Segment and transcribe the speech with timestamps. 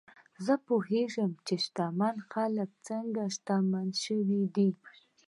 [0.45, 4.69] زه پوهېدم چې شتمن خلک څنګه شتمن شوي دي.